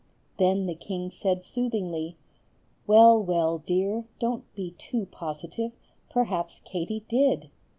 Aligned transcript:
Then 0.39 0.65
the 0.65 0.73
king 0.73 1.11
said 1.11 1.45
soothingly, 1.45 2.17
"Well, 2.87 3.21
well, 3.21 3.59
dear, 3.59 4.07
don't 4.17 4.51
be 4.55 4.71
too 4.79 5.05
positive; 5.05 5.73
perhaps 6.09 6.59
Katie 6.65 7.05
did." 7.07 7.51